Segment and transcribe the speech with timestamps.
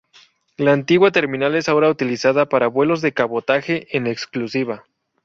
[0.57, 4.83] La antigua terminal es ahora utilizada para vuelos de cabotaje en exclusiva.